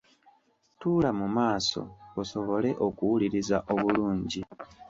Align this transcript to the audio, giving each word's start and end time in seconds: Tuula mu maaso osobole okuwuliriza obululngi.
Tuula 0.79 1.09
mu 1.19 1.27
maaso 1.37 1.81
osobole 2.21 2.69
okuwuliriza 2.85 3.57
obululngi. 3.73 4.41